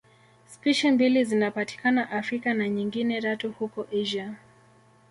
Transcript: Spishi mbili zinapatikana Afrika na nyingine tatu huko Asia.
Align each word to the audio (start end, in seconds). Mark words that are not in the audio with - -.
Spishi 0.45 0.91
mbili 0.91 1.23
zinapatikana 1.25 2.11
Afrika 2.11 2.53
na 2.53 2.69
nyingine 2.69 3.21
tatu 3.21 3.51
huko 3.51 3.87
Asia. 4.01 4.33